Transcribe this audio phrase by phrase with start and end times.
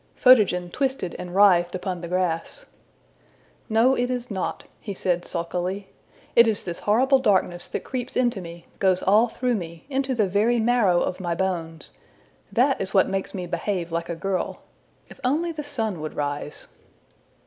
[0.15, 2.65] ''Photogen twisted and writhed upon the grass.
[3.69, 5.89] ``No, it is not,'' he said sulkily;
[6.35, 10.25] ``it is this horrible darkness that creeps into me, goes all through me, into the
[10.25, 11.91] very marrow of my bones
[12.51, 14.61] that is what makes me behave like a girl.
[15.07, 16.67] If only the sun would rise!''